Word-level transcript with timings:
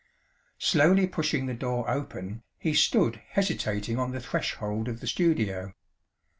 Slowly 0.57 1.05
pushing 1.05 1.45
the 1.45 1.53
door 1.53 1.87
open, 1.87 2.41
he 2.57 2.73
stood 2.73 3.21
hesitating 3.33 3.99
on 3.99 4.13
the 4.13 4.19
threshold 4.19 4.87
of 4.87 4.99
the 4.99 5.05
studio. 5.05 5.75